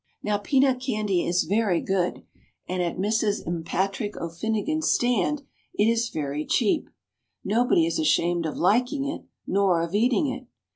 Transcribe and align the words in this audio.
Now 0.23 0.39
peanut 0.39 0.79
candy 0.81 1.23
is 1.27 1.43
very 1.43 1.79
good, 1.79 2.23
and 2.67 2.81
at 2.81 2.97
Mrs. 2.97 3.45
M'Patrick 3.45 4.17
O'Finnigan's 4.17 4.89
stand 4.89 5.43
it 5.75 5.85
is 5.85 6.09
very 6.09 6.43
cheap. 6.43 6.89
Nobody 7.45 7.85
is 7.85 7.99
ashamed 7.99 8.47
of 8.47 8.57
liking 8.57 9.05
it, 9.05 9.25
nor 9.45 9.79
of 9.83 9.93
eating 9.93 10.25
it. 10.25 10.47